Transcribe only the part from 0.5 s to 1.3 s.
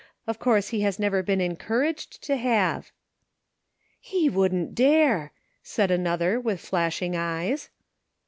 he has never